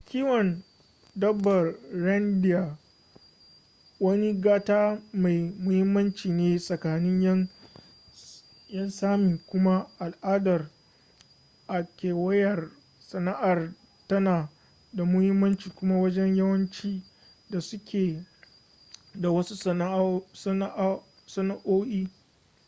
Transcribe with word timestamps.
kiwon 0.07 0.63
dabbar 1.15 1.75
reindeer 1.93 2.77
wani 3.99 4.33
gata 4.33 5.01
mai 5.13 5.51
muhimmanci 5.63 6.29
ne 6.29 6.57
tsakanin 6.59 7.21
'yan 7.21 7.39
sámi 8.89 9.37
kuma 9.49 9.87
al'adar 9.99 10.69
a 11.67 11.83
kewayar 11.97 12.71
sana'ar 12.99 13.73
tana 14.07 14.49
da 14.93 15.03
muhimmanci 15.05 15.69
kuma 15.69 16.01
wajen 16.01 16.35
yawanci 16.35 17.03
da 17.49 17.61
suke 17.61 18.25
da 19.15 19.29
wasu 19.31 19.55
sana'o'i 21.25 22.09